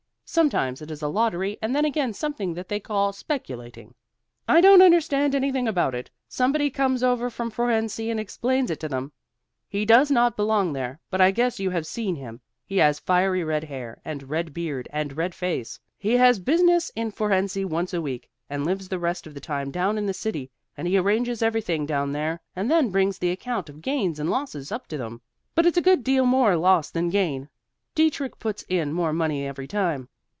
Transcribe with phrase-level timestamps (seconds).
[0.33, 3.93] Sometimes it is a lottery and then again something that they call speculating.
[4.47, 6.09] I don't understand anything about it.
[6.29, 9.11] Somebody comes over from Fohrensee and explains it to them.
[9.67, 13.43] He does not belong there; but I guess you have seen him; he has fiery
[13.43, 15.77] red hair, and red beard and red face.
[15.97, 19.69] He has business in Fohrensee once a week, and lives the rest of the time
[19.69, 23.67] down in the city; and he arranges everything down there, and then brings the account
[23.67, 25.19] of gains and losses up to them;
[25.55, 27.49] but it's a good deal more loss than gain.
[27.95, 30.07] Dietrich puts in more money every time.